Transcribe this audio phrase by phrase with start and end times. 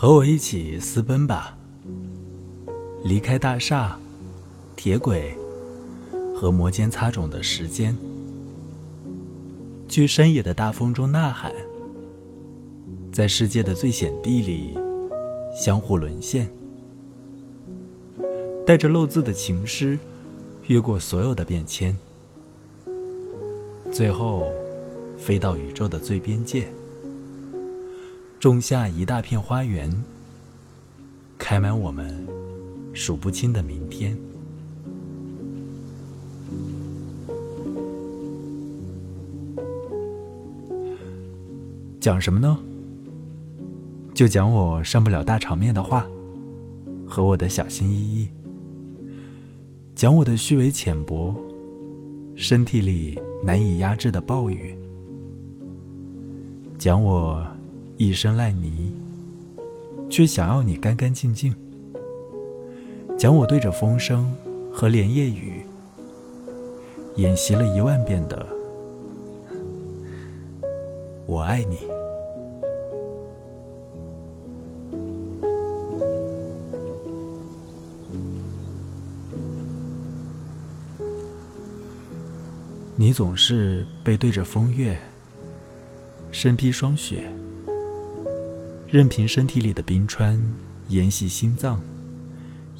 [0.00, 1.54] 和我一起私奔吧，
[3.04, 4.00] 离开大厦、
[4.74, 5.36] 铁轨
[6.34, 7.94] 和摩肩擦踵的时间，
[9.90, 11.52] 去深野的大风中呐喊，
[13.12, 14.70] 在世界的最险地里
[15.54, 16.50] 相互沦陷，
[18.64, 19.98] 带着漏字的情诗，
[20.68, 21.94] 越过所有的变迁，
[23.92, 24.50] 最后
[25.18, 26.72] 飞到宇宙的最边界。
[28.40, 29.94] 种下一大片花园，
[31.36, 32.26] 开满我们
[32.94, 34.16] 数不清的明天。
[42.00, 42.58] 讲什么呢？
[44.14, 46.06] 就讲我上不了大场面的话，
[47.06, 48.28] 和我的小心翼翼；
[49.94, 51.36] 讲我的虚伪浅薄，
[52.34, 54.74] 身体里难以压制的暴雨；
[56.78, 57.46] 讲我。
[58.00, 58.94] 一身烂泥，
[60.08, 61.54] 却想要你干干净净。
[63.18, 64.34] 讲我对着风声
[64.72, 65.66] 和连夜雨
[67.16, 68.46] 演习了一万遍的
[71.28, 71.76] “我爱你”。
[82.96, 84.98] 你总是背对着风月，
[86.32, 87.30] 身披霜雪。
[88.90, 90.36] 任凭身体里的冰川
[90.88, 91.80] 沿袭心脏，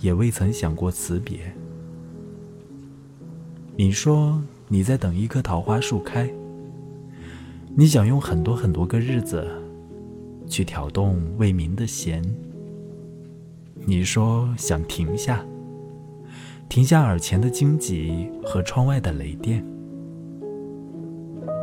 [0.00, 1.38] 也未曾想过辞别。
[3.76, 6.28] 你说你在等一棵桃花树开，
[7.76, 9.46] 你想用很多很多个日子
[10.48, 12.20] 去挑动未明的弦。
[13.86, 15.46] 你说想停下，
[16.68, 19.64] 停下耳前的荆棘和窗外的雷电，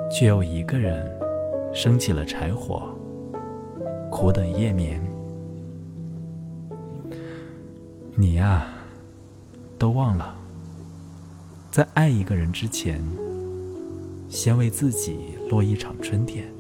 [0.10, 1.06] 却又一个人
[1.74, 2.97] 升起了柴火。
[4.10, 5.00] 苦等夜眠，
[8.16, 8.68] 你呀，
[9.78, 10.36] 都忘了，
[11.70, 13.02] 在爱一个人之前，
[14.28, 16.57] 先为自己落一场春天。